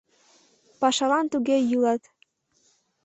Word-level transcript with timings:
Пашалан 0.79 1.25
туге 1.31 1.57
йӱлат. 1.69 2.03